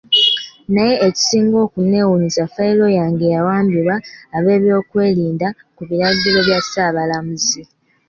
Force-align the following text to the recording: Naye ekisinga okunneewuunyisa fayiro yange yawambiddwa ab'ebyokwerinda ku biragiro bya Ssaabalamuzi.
Naye 0.73 0.95
ekisinga 1.07 1.57
okunneewuunyisa 1.65 2.43
fayiro 2.53 2.85
yange 2.99 3.25
yawambiddwa 3.35 3.95
ab'ebyokwerinda 4.37 5.47
ku 5.75 5.81
biragiro 5.89 6.39
bya 6.47 6.59
Ssaabalamuzi. 6.63 7.61